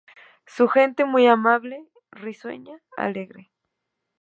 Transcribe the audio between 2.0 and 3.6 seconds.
risueña, alegre.